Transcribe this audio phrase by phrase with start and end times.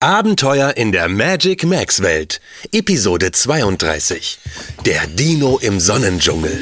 [0.00, 4.38] Abenteuer in der Magic Max Welt, Episode 32.
[4.86, 6.56] Der Dino im Sonnendschungel.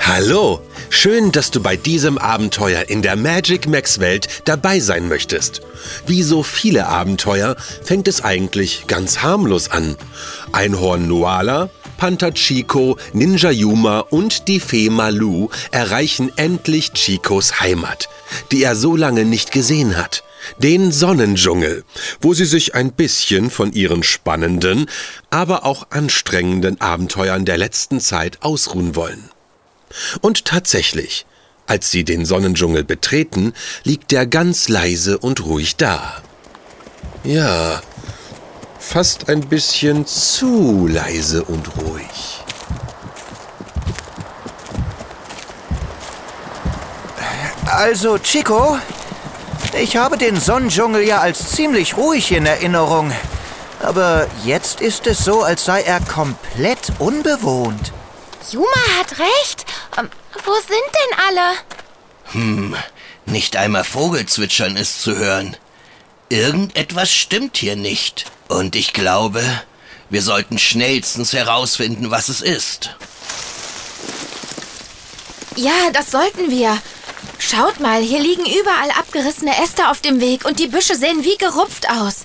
[0.00, 5.60] Hallo, schön, dass du bei diesem Abenteuer in der Magic Max Welt dabei sein möchtest.
[6.06, 9.98] Wie so viele Abenteuer fängt es eigentlich ganz harmlos an.
[10.52, 11.68] Einhorn Noala,
[11.98, 18.08] Panther Chico, Ninja Yuma und die Fee Malu erreichen endlich Chicos Heimat,
[18.52, 20.22] die er so lange nicht gesehen hat.
[20.58, 21.84] Den Sonnendschungel,
[22.20, 24.86] wo sie sich ein bisschen von ihren spannenden,
[25.28, 29.30] aber auch anstrengenden Abenteuern der letzten Zeit ausruhen wollen.
[30.20, 31.26] Und tatsächlich,
[31.66, 33.52] als sie den Sonnendschungel betreten,
[33.82, 36.22] liegt er ganz leise und ruhig da.
[37.24, 37.82] Ja,
[38.88, 42.40] fast ein bisschen zu leise und ruhig.
[47.66, 48.78] Also, Chico,
[49.78, 53.12] ich habe den Sonnendschungel ja als ziemlich ruhig in Erinnerung.
[53.82, 57.92] Aber jetzt ist es so, als sei er komplett unbewohnt.
[58.50, 58.66] Juma
[58.98, 59.66] hat recht.
[59.98, 60.08] Ähm,
[60.46, 61.56] wo sind denn alle?
[62.32, 62.76] Hm,
[63.26, 65.58] nicht einmal Vogelzwitschern ist zu hören.
[66.30, 68.24] Irgendetwas stimmt hier nicht.
[68.48, 69.42] Und ich glaube,
[70.10, 72.96] wir sollten schnellstens herausfinden, was es ist.
[75.54, 76.78] Ja, das sollten wir.
[77.38, 81.36] Schaut mal, hier liegen überall abgerissene Äste auf dem Weg und die Büsche sehen wie
[81.36, 82.24] gerupft aus.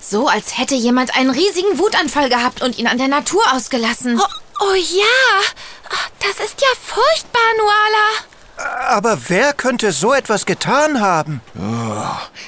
[0.00, 4.20] So, als hätte jemand einen riesigen Wutanfall gehabt und ihn an der Natur ausgelassen.
[4.20, 4.24] Oh,
[4.60, 8.31] oh ja, das ist ja furchtbar, Nuala.
[8.56, 11.40] Aber wer könnte so etwas getan haben?
[11.58, 12.04] Oh,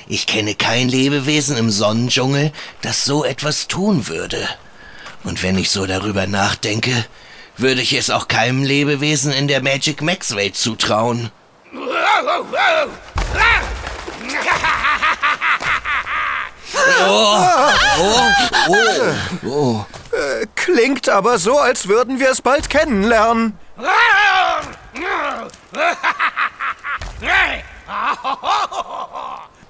[0.06, 2.52] ich kenne kein Lebewesen im Sonnendschungel,
[2.82, 4.48] das so etwas tun würde.
[5.24, 7.04] Und wenn ich so darüber nachdenke,
[7.56, 11.30] würde ich es auch keinem Lebewesen in der Magic Max Welt zutrauen.
[17.06, 17.46] Oh,
[17.98, 18.30] oh,
[18.68, 19.86] oh, oh.
[20.12, 23.58] Äh, klingt aber so, als würden wir es bald kennenlernen.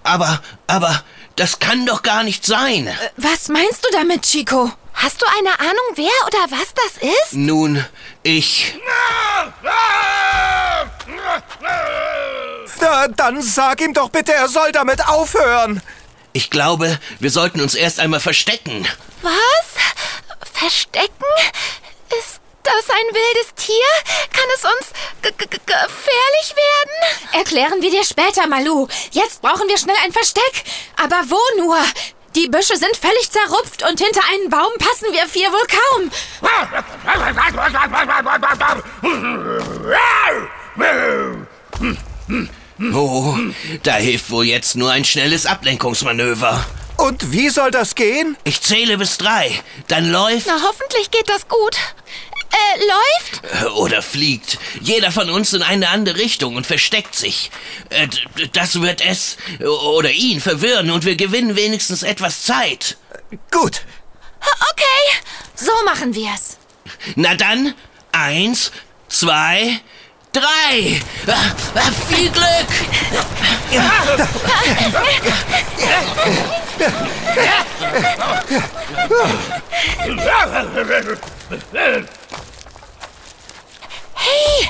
[0.03, 1.03] Aber, aber,
[1.37, 2.95] das kann doch gar nicht sein.
[3.17, 4.71] Was meinst du damit, Chico?
[4.95, 7.33] Hast du eine Ahnung, wer oder was das ist?
[7.33, 7.85] Nun,
[8.23, 8.75] ich.
[12.81, 15.83] Na, dann sag ihm doch bitte, er soll damit aufhören.
[16.33, 18.87] Ich glaube, wir sollten uns erst einmal verstecken.
[19.23, 20.53] Was?
[20.53, 21.25] Verstecken?
[22.19, 23.91] Ist das ein wildes Tier?
[24.33, 24.93] Kann es uns
[25.23, 27.33] g- g- g- gefährlich werden?
[27.33, 28.87] Erklären wir dir später, Malu.
[29.13, 30.65] Jetzt brauchen wir schnell ein Versteck.
[31.03, 31.79] Aber wo nur?
[32.35, 36.11] Die Büsche sind völlig zerrupft und hinter einen Baum passen wir vier wohl kaum.
[42.93, 43.37] Oh,
[43.83, 46.65] da hilft wohl jetzt nur ein schnelles Ablenkungsmanöver.
[46.97, 48.37] Und wie soll das gehen?
[48.45, 49.61] Ich zähle bis drei.
[49.89, 51.77] Dann läuft Na, hoffentlich geht das gut.
[52.55, 53.75] Äh, läuft?
[53.77, 57.51] oder fliegt jeder von uns in eine andere Richtung und versteckt sich.
[57.91, 58.07] Äh,
[58.53, 62.97] Das wird es oder ihn verwirren und wir gewinnen wenigstens etwas Zeit.
[63.51, 63.83] Gut.
[64.41, 65.21] Okay.
[65.57, 66.59] So machen wir's.
[67.17, 67.75] Na dann,
[68.13, 68.71] eins,
[69.09, 69.81] zwei,
[70.33, 71.01] drei.
[72.09, 72.69] Viel Glück!
[84.25, 84.69] Hey,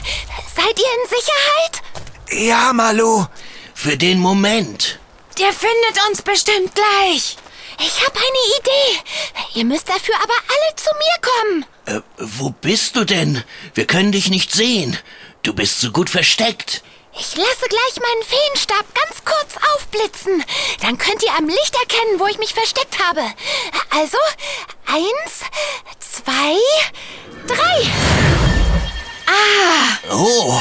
[0.57, 1.83] seid ihr in Sicherheit?
[2.31, 3.27] Ja, Malu.
[3.75, 4.99] Für den Moment.
[5.39, 7.37] Der findet uns bestimmt gleich.
[7.79, 9.59] Ich habe eine Idee.
[9.59, 11.67] Ihr müsst dafür aber alle zu mir kommen.
[11.87, 13.45] Äh, wo bist du denn?
[13.75, 14.99] Wir können dich nicht sehen.
[15.43, 16.83] Du bist so gut versteckt.
[17.17, 20.45] Ich lasse gleich meinen Feenstab ganz kurz aufblitzen.
[20.81, 23.23] Dann könnt ihr am Licht erkennen, wo ich mich versteckt habe.
[23.91, 24.19] Also,
[24.87, 25.43] eins,
[26.01, 26.57] zwei,
[27.47, 28.54] drei.
[30.11, 30.61] Oh,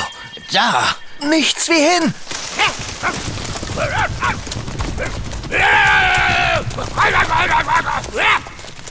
[0.52, 0.96] da.
[1.22, 2.14] Nichts wie hin.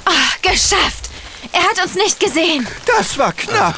[0.04, 0.10] Ah,
[0.42, 1.10] geschafft.
[1.52, 2.66] Er hat uns nicht gesehen.
[2.86, 3.74] Das war knapp.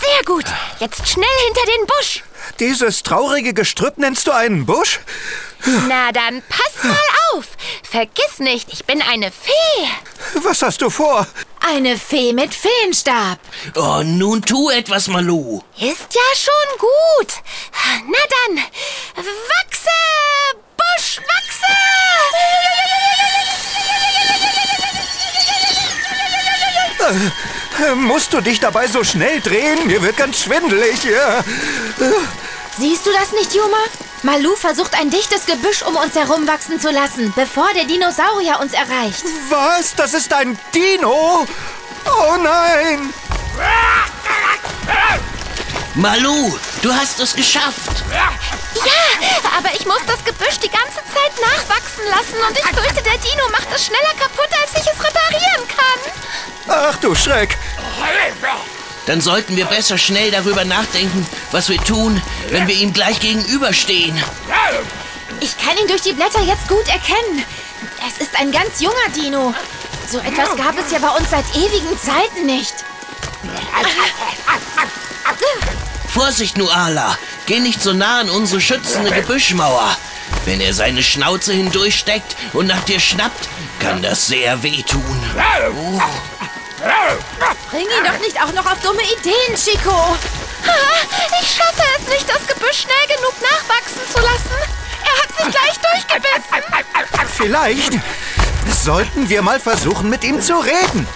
[0.00, 0.46] Sehr gut.
[0.78, 2.22] Jetzt schnell hinter den Busch.
[2.58, 5.00] Dieses traurige Gestrüpp nennst du einen Busch?
[5.88, 7.19] Na dann pass mal auf.
[7.90, 9.88] Vergiss nicht, ich bin eine Fee.
[10.44, 11.26] Was hast du vor?
[11.58, 13.40] Eine Fee mit Feenstab.
[13.74, 15.60] Oh, nun tu etwas, Malu.
[15.76, 17.32] Ist ja schon gut.
[18.06, 18.58] Na dann,
[19.16, 19.90] wachse,
[20.76, 21.66] Busch, wachse.
[27.96, 29.88] Musst du dich dabei so schnell drehen?
[29.88, 31.02] Mir wird ganz schwindelig.
[31.02, 31.42] Ja.
[33.06, 33.78] du das nicht, Juma?
[34.22, 38.74] Malu versucht ein dichtes Gebüsch um uns herum wachsen zu lassen, bevor der Dinosaurier uns
[38.74, 39.24] erreicht.
[39.48, 39.94] Was?
[39.94, 41.46] Das ist ein Dino?
[42.04, 43.14] Oh nein!
[45.94, 48.04] Malu, du hast es geschafft.
[48.12, 53.18] Ja, aber ich muss das Gebüsch die ganze Zeit nachwachsen lassen und ich fürchte, der
[53.18, 56.12] Dino macht es schneller kaputt, als ich es reparieren kann.
[56.68, 57.56] Ach du Schreck!
[59.10, 64.16] Dann sollten wir besser schnell darüber nachdenken, was wir tun, wenn wir ihm gleich gegenüberstehen.
[65.40, 67.44] Ich kann ihn durch die Blätter jetzt gut erkennen.
[68.06, 69.52] Es ist ein ganz junger Dino.
[70.08, 72.72] So etwas gab es ja bei uns seit ewigen Zeiten nicht.
[76.06, 77.18] Vorsicht, Nuala!
[77.46, 79.90] Geh nicht so nah an unsere schützende Gebüschmauer.
[80.44, 83.48] Wenn er seine Schnauze hindurchsteckt und nach dir schnappt,
[83.80, 85.20] kann das sehr wehtun.
[85.74, 86.00] Oh.
[87.70, 89.90] Bring ihn doch nicht auch noch auf dumme Ideen, Chico.
[89.92, 94.58] Ah, Ich schaffe es nicht, das Gebüsch schnell genug nachwachsen zu lassen.
[95.04, 97.30] Er hat sich gleich durchgebissen.
[97.36, 97.92] Vielleicht
[98.84, 101.06] sollten wir mal versuchen, mit ihm zu reden.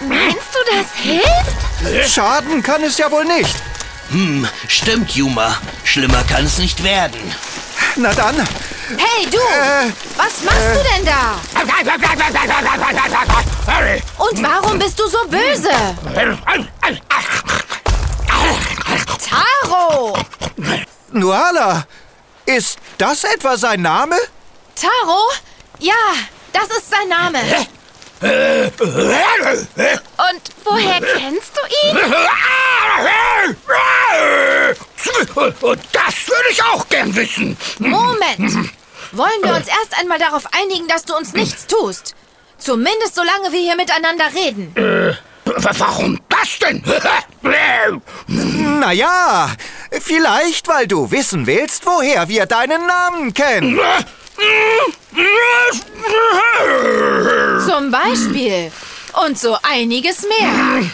[0.00, 2.10] Meinst du, das hilft?
[2.10, 3.56] Schaden kann es ja wohl nicht.
[4.10, 5.58] Hm, stimmt, Juma.
[5.84, 7.34] Schlimmer kann es nicht werden.
[7.96, 8.36] Na dann,
[8.96, 9.38] Hey, du!
[10.16, 11.38] Was machst du denn da?
[14.16, 15.70] Und warum bist du so böse?
[19.28, 20.16] Taro!
[21.12, 21.84] Nuala,
[22.46, 24.16] ist das etwa sein Name?
[24.74, 25.20] Taro?
[25.80, 25.92] Ja,
[26.52, 27.40] das ist sein Name.
[28.20, 28.32] Und
[30.64, 31.96] woher kennst du ihn?
[35.92, 37.56] Das würde ich auch gern wissen.
[37.78, 38.70] Moment.
[39.12, 42.14] Wollen wir uns erst einmal darauf einigen, dass du uns nichts tust?
[42.58, 45.16] Zumindest solange wir hier miteinander reden.
[45.44, 46.82] Warum das denn?
[48.80, 49.50] Naja,
[49.90, 53.80] vielleicht, weil du wissen willst, woher wir deinen Namen kennen.
[57.66, 58.70] Zum Beispiel.
[59.24, 60.84] Und so einiges mehr.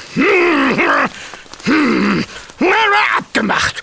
[3.19, 3.83] Abgemacht.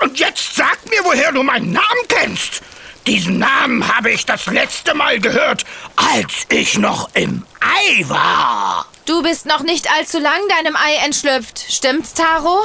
[0.00, 2.62] Und jetzt sag mir, woher du meinen Namen kennst.
[3.06, 5.64] Diesen Namen habe ich das letzte Mal gehört,
[5.94, 8.86] als ich noch im Ei war.
[9.04, 11.64] Du bist noch nicht allzu lang deinem Ei entschlüpft.
[11.70, 12.64] Stimmt's, Taro?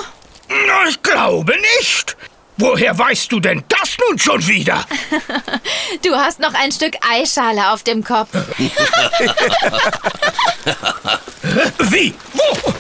[0.90, 2.18] Ich glaube nicht.
[2.58, 4.84] Woher weißt du denn das nun schon wieder?
[6.04, 8.30] Du hast noch ein Stück Eischale auf dem Kopf.
[11.78, 12.16] Wie?
[12.34, 12.74] Wo?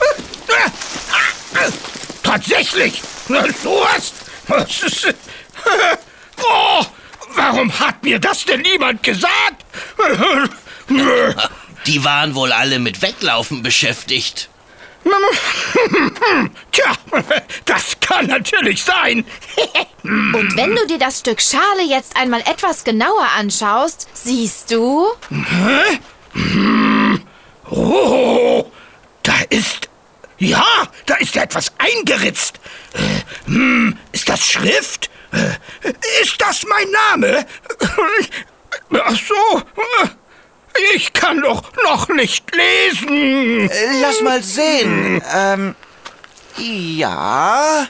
[2.24, 3.02] Tatsächlich?
[3.28, 4.14] Du hast...
[6.44, 6.84] Oh,
[7.36, 9.66] warum hat mir das denn niemand gesagt?
[11.86, 14.50] Die waren wohl alle mit Weglaufen beschäftigt.
[16.72, 16.95] Tja,
[17.66, 19.25] das kann natürlich sein.
[20.04, 25.07] Und wenn du dir das Stück Schale jetzt einmal etwas genauer anschaust, siehst du...
[27.69, 28.72] Oh,
[29.24, 29.89] da ist...
[30.38, 30.66] Ja,
[31.06, 32.60] da ist etwas eingeritzt.
[32.94, 33.00] Äh,
[33.45, 35.12] hm, ist das Schrift?
[35.33, 37.45] Äh, Ist das mein Name?
[39.04, 39.62] Ach so,
[40.95, 43.69] ich kann doch noch nicht lesen.
[44.01, 45.22] Lass mal sehen.
[45.33, 45.75] Ähm,
[46.57, 47.88] ja,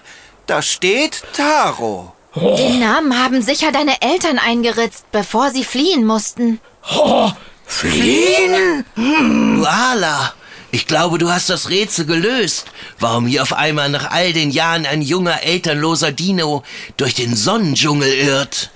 [0.48, 2.16] da steht Taro.
[2.36, 6.62] Den Namen haben sicher deine Eltern eingeritzt, bevor sie fliehen mussten.
[6.96, 7.30] Oh,
[7.66, 8.86] fliehen?
[8.96, 10.34] Nuala,
[10.72, 12.66] ich glaube, du hast das Rätsel gelöst.
[13.00, 16.64] Warum hier auf einmal nach all den Jahren ein junger, elternloser Dino
[16.98, 18.72] durch den Sonnendschungel irrt.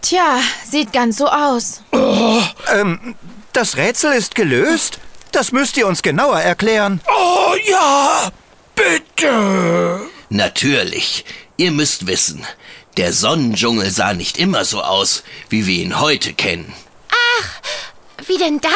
[0.00, 1.82] Tja, sieht ganz so aus.
[2.72, 3.14] Ähm,
[3.52, 4.98] das Rätsel ist gelöst?
[5.32, 7.00] Das müsst ihr uns genauer erklären.
[7.06, 8.30] Oh ja,
[8.74, 10.00] bitte.
[10.28, 11.24] Natürlich.
[11.56, 12.44] Ihr müsst wissen,
[12.96, 16.72] der Sonnendschungel sah nicht immer so aus, wie wir ihn heute kennen.
[18.26, 18.72] Wie denn dann?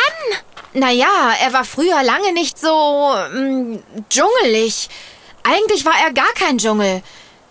[0.78, 4.88] Naja, er war früher lange nicht so mm, dschungelig.
[5.42, 7.02] Eigentlich war er gar kein Dschungel.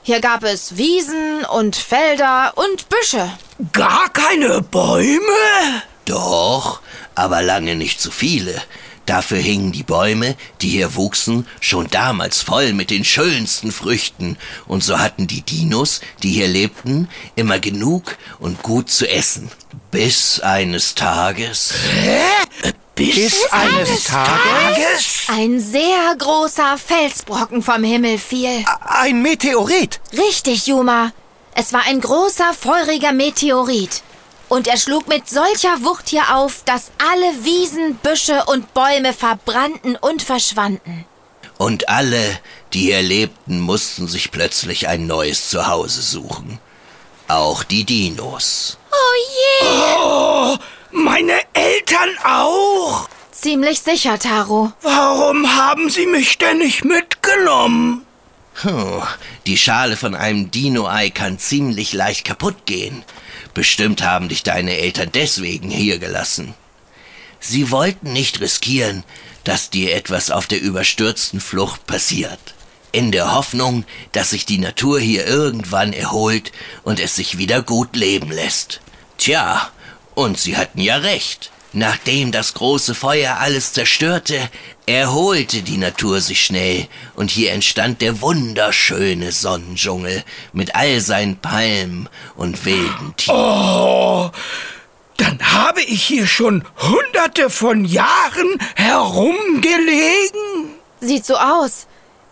[0.02, 3.30] Hier gab es Wiesen und Felder und Büsche.
[3.74, 5.82] Gar keine Bäume?
[6.06, 6.80] Doch,
[7.16, 8.62] aber lange nicht zu viele.
[9.06, 14.84] Dafür hingen die Bäume, die hier wuchsen, schon damals voll mit den schönsten Früchten, und
[14.84, 19.50] so hatten die Dinos, die hier lebten, immer genug und gut zu essen.
[19.92, 21.74] Bis eines Tages.
[22.98, 28.66] Bis eines Tages Ein sehr großer Felsbrocken vom Himmel fiel.
[28.82, 30.00] ein Meteorit.
[30.14, 31.12] Richtig, Juma.
[31.54, 34.02] Es war ein großer, feuriger Meteorit.
[34.50, 39.96] Und er schlug mit solcher Wucht hier auf, dass alle Wiesen, Büsche und Bäume verbrannten
[39.96, 41.06] und verschwanden.
[41.60, 42.40] Und alle,
[42.74, 46.60] die hier lebten, mussten sich plötzlich ein neues Zuhause suchen.
[47.28, 48.78] Auch die Dinos.
[48.92, 49.16] Oh
[49.62, 49.68] je.
[50.02, 50.58] Oh,
[50.92, 53.10] meine Eltern auch?
[53.32, 54.72] Ziemlich sicher, Taro.
[54.82, 58.06] Warum haben sie mich denn nicht mitgenommen?
[58.56, 59.04] Puh,
[59.46, 63.04] die Schale von einem Dino-Ei kann ziemlich leicht kaputt gehen.
[63.54, 66.56] Bestimmt haben dich deine Eltern deswegen hier gelassen.
[67.40, 69.04] Sie wollten nicht riskieren,
[69.44, 72.56] dass dir etwas auf der überstürzten Flucht passiert.
[72.92, 76.52] In der Hoffnung, dass sich die Natur hier irgendwann erholt
[76.84, 78.82] und es sich wieder gut leben lässt.
[79.18, 79.70] Tja,
[80.18, 81.52] und sie hatten ja recht.
[81.74, 84.50] Nachdem das große Feuer alles zerstörte,
[84.88, 92.10] erholte die Natur sich schnell und hier entstand der wunderschöne Sonnendschungel mit all seinen Palmen
[92.36, 93.38] und wilden Tieren.
[93.38, 94.32] Oh,
[95.18, 100.72] dann habe ich hier schon hunderte von Jahren herumgelegen.
[101.00, 101.86] Sieht so aus.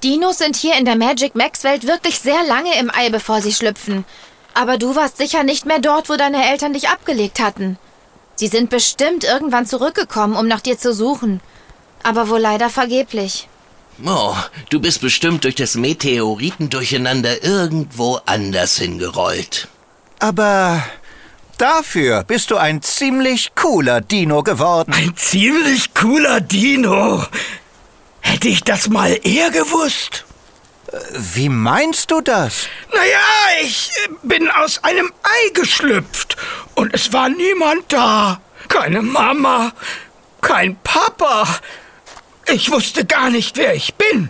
[0.04, 3.54] Dinos sind hier in der Magic Max Welt wirklich sehr lange im Ei, bevor sie
[3.54, 4.06] schlüpfen.
[4.56, 7.78] Aber du warst sicher nicht mehr dort, wo deine Eltern dich abgelegt hatten.
[8.36, 11.42] Sie sind bestimmt irgendwann zurückgekommen, um nach dir zu suchen.
[12.04, 13.50] Aber wohl leider vergeblich.
[14.04, 14.34] Oh,
[14.70, 19.68] du bist bestimmt durch das Meteoritendurcheinander irgendwo anders hingerollt.
[20.20, 20.82] Aber
[21.58, 24.94] dafür bist du ein ziemlich cooler Dino geworden.
[24.94, 27.26] Ein ziemlich cooler Dino.
[28.22, 30.26] Hätte ich das mal eher gewusst.
[31.14, 32.68] Wie meinst du das?
[32.94, 33.20] Naja,
[33.62, 36.38] ich äh, bin aus einem Ei geschlüpft
[36.76, 38.42] und es war niemand da.
[38.68, 39.74] Keine Mama,
[40.42, 41.48] kein Papa.
[42.48, 44.30] Ich wusste gar nicht, wer ich bin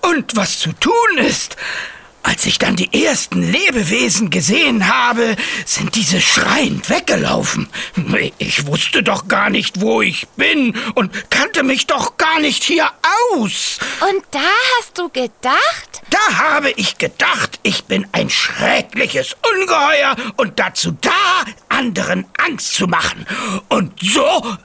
[0.00, 1.56] und was zu tun ist.
[2.22, 7.68] Als ich dann die ersten Lebewesen gesehen habe, sind diese schreiend weggelaufen.
[8.38, 12.90] Ich wusste doch gar nicht, wo ich bin und kannte mich doch gar nicht hier
[13.32, 13.78] aus.
[14.00, 14.40] Und da
[14.78, 16.02] hast du gedacht?
[16.10, 22.86] Da habe ich gedacht, ich bin ein schreckliches Ungeheuer und dazu da, anderen Angst zu
[22.86, 23.26] machen.
[23.68, 24.56] Und so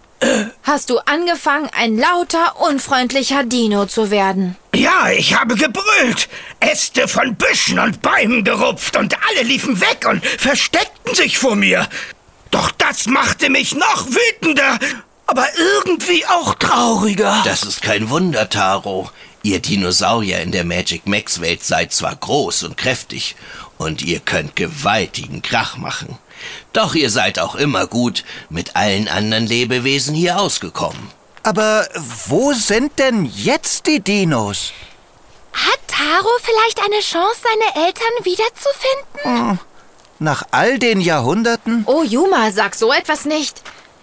[0.63, 4.55] Hast du angefangen, ein lauter, unfreundlicher Dino zu werden?
[4.75, 6.27] Ja, ich habe gebrüllt,
[6.59, 11.87] Äste von Büschen und Bäumen gerupft und alle liefen weg und versteckten sich vor mir.
[12.51, 14.77] Doch das machte mich noch wütender,
[15.27, 17.41] aber irgendwie auch trauriger.
[17.45, 19.09] Das ist kein Wunder, Taro.
[19.43, 23.37] Ihr Dinosaurier in der Magic Max Welt seid zwar groß und kräftig
[23.77, 26.17] und ihr könnt gewaltigen Krach machen.
[26.73, 31.11] Doch ihr seid auch immer gut mit allen anderen Lebewesen hier ausgekommen.
[31.45, 31.87] Aber
[32.27, 34.71] wo sind denn jetzt die Dinos?
[35.53, 39.59] Hat Taro vielleicht eine Chance, seine Eltern wiederzufinden?
[40.17, 41.83] Nach all den Jahrhunderten?
[41.85, 43.61] Oh, Yuma, sag so etwas nicht.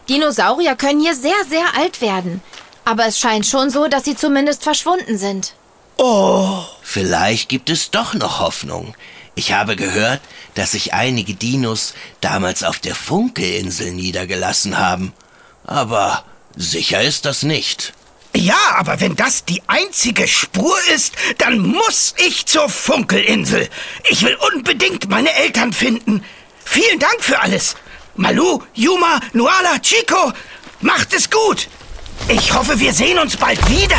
[0.08, 2.42] Dinosaurier können hier sehr, sehr alt werden.
[2.84, 5.54] Aber es scheint schon so, dass sie zumindest verschwunden sind.
[5.96, 8.94] Oh, Vielleicht gibt es doch noch Hoffnung.
[9.34, 10.20] Ich habe gehört,
[10.54, 15.12] dass sich einige Dinos damals auf der Funkelinsel niedergelassen haben.
[15.64, 16.22] Aber
[16.56, 17.92] sicher ist das nicht.
[18.35, 23.68] ja, aber wenn das die einzige Spur ist, dann muss ich zur Funkelinsel.
[24.09, 26.25] Ich will unbedingt meine Eltern finden.
[26.64, 27.76] Vielen Dank für alles.
[28.16, 30.32] Malu, Yuma, Nuala, Chico,
[30.80, 31.68] macht es gut.
[32.28, 33.99] Ich hoffe, wir sehen uns bald wieder.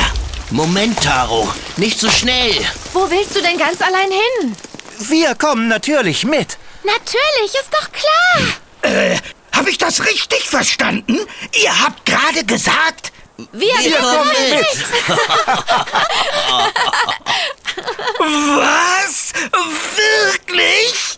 [0.49, 2.53] Moment, Taro, nicht so schnell.
[2.93, 4.55] Wo willst du denn ganz allein hin?
[4.99, 6.57] Wir kommen natürlich mit.
[6.83, 8.91] Natürlich, ist doch klar.
[8.91, 9.17] Äh,
[9.63, 11.17] habe ich das richtig verstanden?
[11.53, 13.13] Ihr habt gerade gesagt,
[13.53, 14.65] Wir, Wir kommen mit.
[18.19, 19.31] was?
[20.35, 21.17] Wirklich?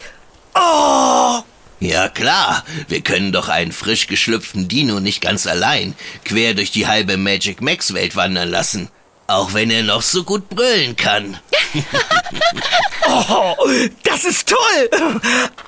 [0.54, 1.40] Oh,
[1.80, 6.86] Ja klar, wir können doch einen frisch geschlüpften Dino nicht ganz allein quer durch die
[6.86, 8.90] halbe Magic Max Welt wandern lassen.
[9.26, 11.40] Auch wenn er noch so gut brüllen kann.
[13.08, 13.56] oh,
[14.04, 14.90] das ist toll.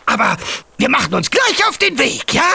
[0.05, 0.37] Aber
[0.77, 2.49] wir machen uns gleich auf den Weg, ja?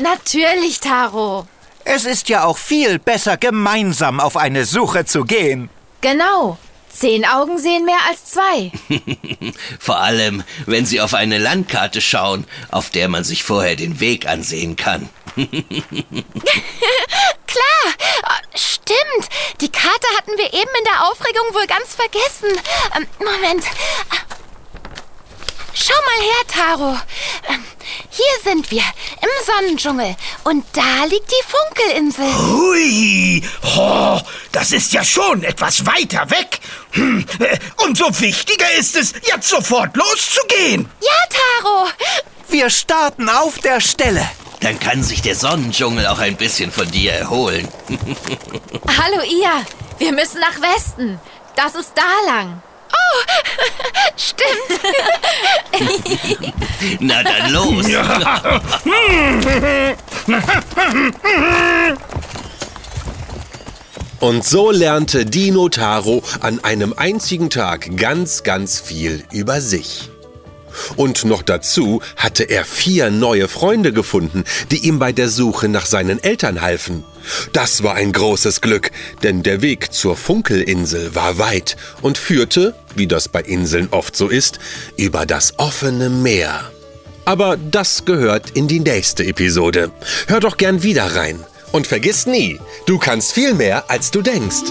[0.00, 1.46] Natürlich, Taro.
[1.84, 5.68] Es ist ja auch viel besser, gemeinsam auf eine Suche zu gehen.
[6.00, 6.58] Genau.
[6.88, 8.70] Zehn Augen sehen mehr als zwei.
[9.80, 14.28] Vor allem, wenn sie auf eine Landkarte schauen, auf der man sich vorher den Weg
[14.28, 15.08] ansehen kann.
[15.34, 15.48] Klar,
[18.22, 19.28] äh, stimmt.
[19.60, 22.50] Die Karte hatten wir eben in der Aufregung wohl ganz vergessen.
[22.96, 23.64] Ähm, Moment.
[25.74, 26.98] Schau mal her, Taro.
[27.48, 27.64] Ähm,
[28.10, 30.16] Hier sind wir, im Sonnendschungel.
[30.44, 32.32] Und da liegt die Funkelinsel.
[32.48, 33.42] Hui,
[33.76, 34.20] oh,
[34.52, 36.60] das ist ja schon etwas weiter weg.
[36.92, 40.88] Hm, äh, umso wichtiger ist es, jetzt sofort loszugehen.
[41.00, 41.88] Ja, Taro.
[42.48, 44.28] Wir starten auf der Stelle.
[44.60, 47.68] Dann kann sich der Sonnendschungel auch ein bisschen von dir erholen.
[48.98, 49.66] Hallo, ihr.
[49.98, 51.20] Wir müssen nach Westen.
[51.56, 52.62] Das ist da lang.
[54.16, 54.80] Stimmt.
[57.00, 57.86] Na dann los.
[64.20, 70.08] Und so lernte Dino Taro an einem einzigen Tag ganz, ganz viel über sich.
[70.96, 75.86] Und noch dazu hatte er vier neue Freunde gefunden, die ihm bei der Suche nach
[75.86, 77.04] seinen Eltern halfen.
[77.52, 78.90] Das war ein großes Glück,
[79.22, 84.28] denn der Weg zur Funkelinsel war weit und führte, wie das bei Inseln oft so
[84.28, 84.58] ist,
[84.96, 86.70] über das offene Meer.
[87.24, 89.90] Aber das gehört in die nächste Episode.
[90.26, 91.40] Hör doch gern wieder rein.
[91.72, 94.70] Und vergiss nie, du kannst viel mehr, als du denkst.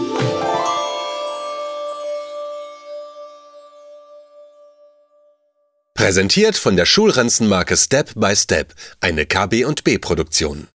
[5.93, 10.67] Präsentiert von der Schulranzenmarke Step by Step, eine KB&B Produktion.